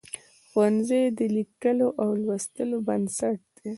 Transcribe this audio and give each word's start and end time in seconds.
ښوونځی 0.49 1.01
د 1.17 1.19
لیکلو 1.35 1.87
او 2.01 2.09
لوستلو 2.23 2.77
بنسټ 2.87 3.39
دی. 3.63 3.69